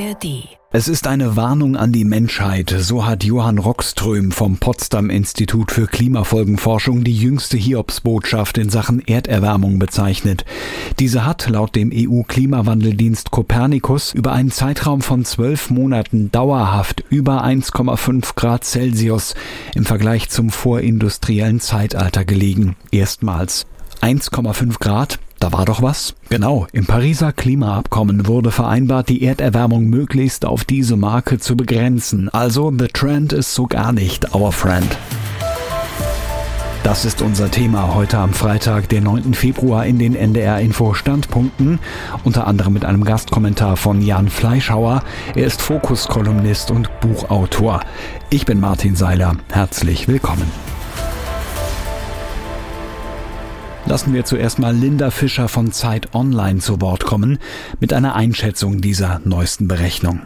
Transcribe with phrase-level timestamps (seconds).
[0.00, 0.48] ARD.
[0.72, 5.86] Es ist eine Warnung an die Menschheit, so hat Johann Rockström vom Potsdam Institut für
[5.86, 10.44] Klimafolgenforschung die jüngste Hiobsbotschaft in Sachen Erderwärmung bezeichnet.
[11.00, 18.36] Diese hat laut dem EU-Klimawandeldienst Copernicus über einen Zeitraum von zwölf Monaten dauerhaft über 1,5
[18.36, 19.34] Grad Celsius
[19.74, 22.76] im Vergleich zum vorindustriellen Zeitalter gelegen.
[22.92, 23.66] Erstmals.
[24.02, 26.14] 1,5 Grad da war doch was?
[26.28, 32.28] Genau, im Pariser Klimaabkommen wurde vereinbart, die Erderwärmung möglichst auf diese Marke zu begrenzen.
[32.28, 34.96] Also, the trend ist so gar nicht our friend.
[36.82, 39.34] Das ist unser Thema heute am Freitag, den 9.
[39.34, 41.78] Februar in den NDR Info Standpunkten,
[42.24, 45.02] unter anderem mit einem Gastkommentar von Jan Fleischhauer.
[45.34, 47.80] Er ist Fokus-Kolumnist und Buchautor.
[48.30, 49.36] Ich bin Martin Seiler.
[49.50, 50.50] Herzlich willkommen.
[53.90, 57.40] Lassen wir zuerst mal Linda Fischer von Zeit Online zu Wort kommen
[57.80, 60.20] mit einer Einschätzung dieser neuesten Berechnung.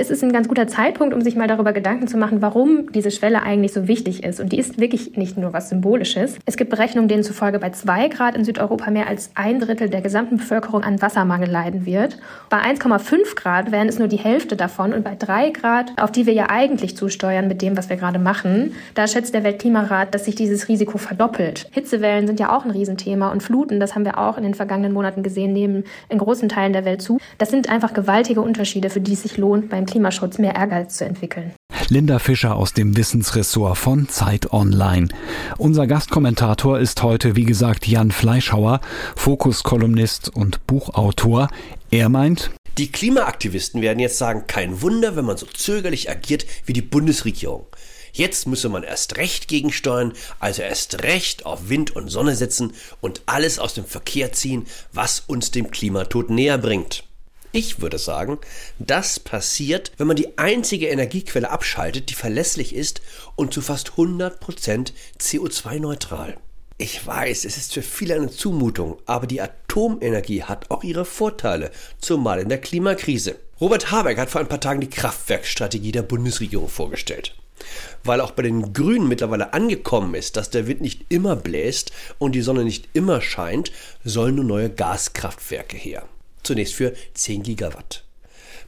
[0.00, 3.10] Es ist ein ganz guter Zeitpunkt, um sich mal darüber Gedanken zu machen, warum diese
[3.10, 4.38] Schwelle eigentlich so wichtig ist.
[4.38, 6.36] Und die ist wirklich nicht nur was Symbolisches.
[6.46, 10.00] Es gibt Berechnungen, denen zufolge bei zwei Grad in Südeuropa mehr als ein Drittel der
[10.00, 12.16] gesamten Bevölkerung an Wassermangel leiden wird.
[12.48, 14.92] Bei 1,5 Grad wären es nur die Hälfte davon.
[14.92, 18.20] Und bei drei Grad, auf die wir ja eigentlich zusteuern mit dem, was wir gerade
[18.20, 21.66] machen, da schätzt der Weltklimarat, dass sich dieses Risiko verdoppelt.
[21.72, 24.92] Hitzewellen sind ja auch ein Riesenthema und Fluten, das haben wir auch in den vergangenen
[24.92, 27.18] Monaten gesehen, nehmen in großen Teilen der Welt zu.
[27.38, 31.04] Das sind einfach gewaltige Unterschiede, für die es sich lohnt, beim Klimaschutz mehr Ehrgeiz zu
[31.04, 31.52] entwickeln.
[31.88, 35.08] Linda Fischer aus dem Wissensressort von Zeit Online.
[35.56, 38.80] Unser Gastkommentator ist heute, wie gesagt, Jan Fleischhauer,
[39.16, 41.48] Fokus-Kolumnist und Buchautor.
[41.90, 46.74] Er meint, die Klimaaktivisten werden jetzt sagen, kein Wunder, wenn man so zögerlich agiert wie
[46.74, 47.66] die Bundesregierung.
[48.12, 53.22] Jetzt müsse man erst recht gegensteuern, also erst recht auf Wind und Sonne setzen und
[53.26, 57.07] alles aus dem Verkehr ziehen, was uns dem Klimatod näher bringt.
[57.50, 58.38] Ich würde sagen,
[58.78, 63.00] das passiert, wenn man die einzige Energiequelle abschaltet, die verlässlich ist
[63.36, 66.36] und zu fast 100% CO2-neutral.
[66.76, 71.70] Ich weiß, es ist für viele eine Zumutung, aber die Atomenergie hat auch ihre Vorteile,
[72.00, 73.36] zumal in der Klimakrise.
[73.60, 77.34] Robert Habeck hat vor ein paar Tagen die Kraftwerkstrategie der Bundesregierung vorgestellt.
[78.04, 82.32] Weil auch bei den Grünen mittlerweile angekommen ist, dass der Wind nicht immer bläst und
[82.32, 83.72] die Sonne nicht immer scheint,
[84.04, 86.04] sollen nur neue Gaskraftwerke her
[86.42, 88.04] zunächst für 10 Gigawatt.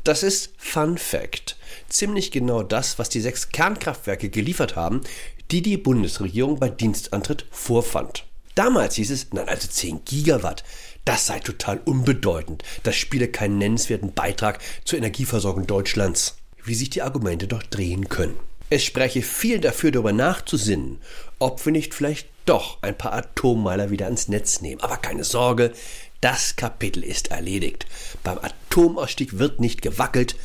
[0.05, 1.57] Das ist Fun Fact.
[1.89, 5.03] Ziemlich genau das, was die sechs Kernkraftwerke geliefert haben,
[5.51, 8.25] die die Bundesregierung bei Dienstantritt vorfand.
[8.55, 10.65] Damals hieß es, nein, also 10 Gigawatt,
[11.05, 16.37] das sei total unbedeutend, das spiele keinen nennenswerten Beitrag zur Energieversorgung Deutschlands.
[16.63, 18.37] Wie sich die Argumente doch drehen können.
[18.69, 20.99] Es spreche viel dafür, darüber nachzusinnen,
[21.39, 24.81] ob wir nicht vielleicht doch ein paar Atommeiler wieder ans Netz nehmen.
[24.83, 25.73] Aber keine Sorge,
[26.21, 27.87] das Kapitel ist erledigt.
[28.23, 30.37] Beim Atomausstieg wird nicht gewackelt.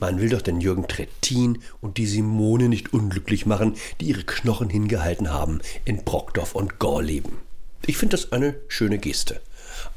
[0.00, 4.70] Man will doch den Jürgen Trittin und die Simone nicht unglücklich machen, die ihre Knochen
[4.70, 7.38] hingehalten haben in Brockdorf und Gorleben.
[7.86, 9.40] Ich finde das eine schöne Geste.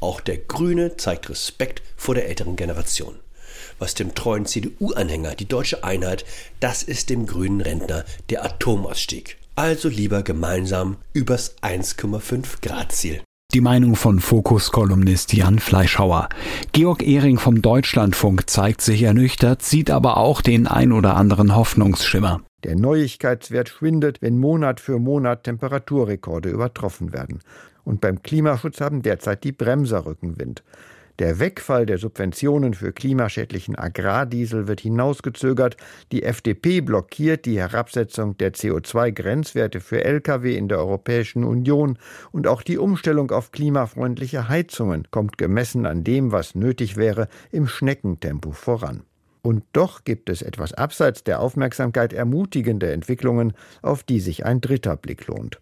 [0.00, 3.14] Auch der Grüne zeigt Respekt vor der älteren Generation.
[3.78, 6.24] Was dem treuen CDU-Anhänger die deutsche Einheit,
[6.60, 9.36] das ist dem grünen Rentner der Atomausstieg.
[9.54, 13.22] Also lieber gemeinsam übers 1,5 Grad Ziel.
[13.54, 16.28] Die Meinung von Fokus-Kolumnist Jan Fleischhauer.
[16.72, 22.42] Georg Ehring vom Deutschlandfunk zeigt sich ernüchtert, sieht aber auch den ein oder anderen Hoffnungsschimmer.
[22.64, 27.38] Der Neuigkeitswert schwindet, wenn Monat für Monat Temperaturrekorde übertroffen werden.
[27.84, 30.62] Und beim Klimaschutz haben derzeit die Bremser Rückenwind.
[31.18, 35.76] Der Wegfall der Subventionen für klimaschädlichen Agrardiesel wird hinausgezögert.
[36.12, 41.98] Die FDP blockiert die Herabsetzung der CO2-Grenzwerte für Lkw in der Europäischen Union
[42.30, 47.66] und auch die Umstellung auf klimafreundliche Heizungen kommt gemessen an dem, was nötig wäre, im
[47.66, 49.02] Schneckentempo voran.
[49.42, 54.94] Und doch gibt es etwas abseits der Aufmerksamkeit ermutigende Entwicklungen, auf die sich ein dritter
[54.94, 55.58] Blick lohnt.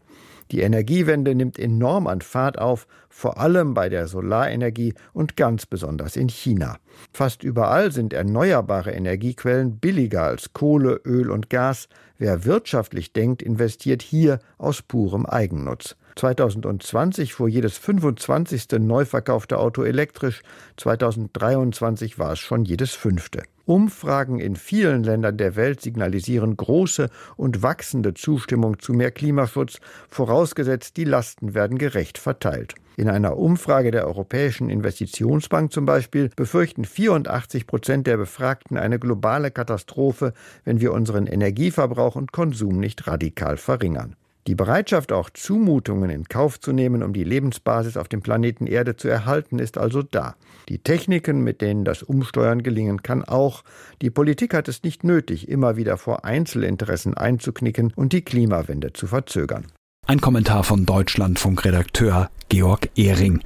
[0.52, 6.16] Die Energiewende nimmt enorm an Fahrt auf, vor allem bei der Solarenergie und ganz besonders
[6.16, 6.78] in China.
[7.12, 11.88] Fast überall sind erneuerbare Energiequellen billiger als Kohle, Öl und Gas.
[12.18, 15.96] Wer wirtschaftlich denkt, investiert hier aus purem Eigennutz.
[16.16, 18.68] 2020 fuhr jedes 25.
[18.80, 20.42] neu verkaufte Auto elektrisch,
[20.78, 23.42] 2023 war es schon jedes fünfte.
[23.66, 30.96] Umfragen in vielen Ländern der Welt signalisieren große und wachsende Zustimmung zu mehr Klimaschutz, vorausgesetzt
[30.96, 32.76] die Lasten werden gerecht verteilt.
[32.96, 39.50] In einer Umfrage der Europäischen Investitionsbank zum Beispiel befürchten 84 Prozent der Befragten eine globale
[39.50, 40.32] Katastrophe,
[40.64, 44.16] wenn wir unseren Energieverbrauch und Konsum nicht radikal verringern.
[44.46, 48.96] Die Bereitschaft, auch Zumutungen in Kauf zu nehmen, um die Lebensbasis auf dem Planeten Erde
[48.96, 50.36] zu erhalten, ist also da.
[50.68, 53.64] Die Techniken, mit denen das Umsteuern gelingen kann, auch.
[54.02, 59.08] Die Politik hat es nicht nötig, immer wieder vor Einzelinteressen einzuknicken und die Klimawende zu
[59.08, 59.66] verzögern.
[60.08, 63.40] Ein Kommentar von Deutschlandfunk-Redakteur Georg Ehring.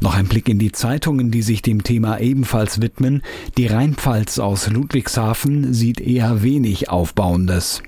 [0.00, 3.22] Noch ein Blick in die Zeitungen, die sich dem Thema ebenfalls widmen.
[3.58, 7.82] Die Rheinpfalz aus Ludwigshafen sieht eher wenig Aufbauendes.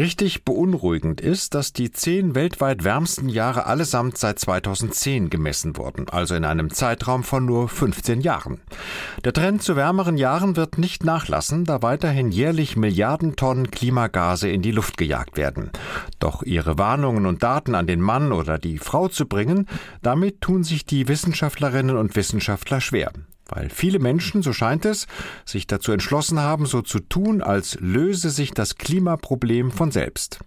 [0.00, 6.34] Richtig beunruhigend ist, dass die zehn weltweit wärmsten Jahre allesamt seit 2010 gemessen wurden, also
[6.34, 8.62] in einem Zeitraum von nur 15 Jahren.
[9.26, 14.62] Der Trend zu wärmeren Jahren wird nicht nachlassen, da weiterhin jährlich Milliarden Tonnen Klimagase in
[14.62, 15.70] die Luft gejagt werden.
[16.18, 19.68] Doch ihre Warnungen und Daten an den Mann oder die Frau zu bringen,
[20.00, 23.12] damit tun sich die Wissenschaftlerinnen und Wissenschaftler schwer
[23.50, 25.06] weil viele Menschen, so scheint es,
[25.44, 30.40] sich dazu entschlossen haben, so zu tun, als löse sich das Klimaproblem von selbst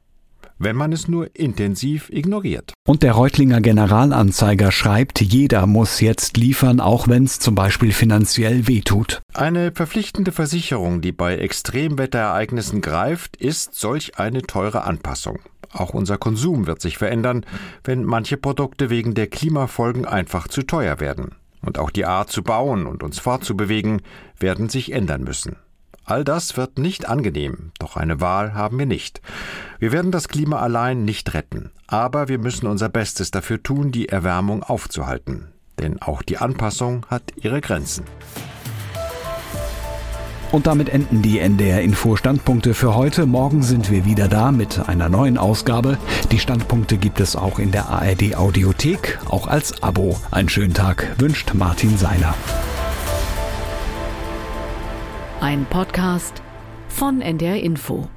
[0.60, 2.74] wenn man es nur intensiv ignoriert.
[2.88, 8.68] Und der Reutlinger Generalanzeiger schreibt, jeder muss jetzt liefern, auch wenn es zum Beispiel finanziell
[8.68, 9.22] wehtut.
[9.34, 15.40] Eine verpflichtende Versicherung, die bei Extremwetterereignissen greift, ist solch eine teure Anpassung.
[15.72, 17.46] Auch unser Konsum wird sich verändern,
[17.84, 21.36] wenn manche Produkte wegen der Klimafolgen einfach zu teuer werden
[21.66, 24.02] und auch die Art zu bauen und uns fortzubewegen
[24.40, 25.58] werden sich ändern müssen.
[26.06, 29.22] All das wird nicht angenehm, doch eine Wahl haben wir nicht.
[29.80, 34.10] Wir werden das Klima allein nicht retten, aber wir müssen unser Bestes dafür tun, die
[34.10, 35.54] Erwärmung aufzuhalten.
[35.80, 38.04] Denn auch die Anpassung hat ihre Grenzen.
[40.54, 43.26] Und damit enden die NDR Info Standpunkte für heute.
[43.26, 45.98] Morgen sind wir wieder da mit einer neuen Ausgabe.
[46.32, 50.16] Die Standpunkte gibt es auch in der ARD Audiothek, auch als Abo.
[50.30, 52.36] Einen schönen Tag wünscht Martin Seiler.
[55.42, 56.44] Ein Podcast
[56.88, 58.08] von NDR Info.